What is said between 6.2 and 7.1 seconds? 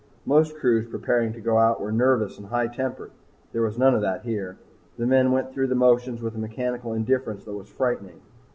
with a mechanical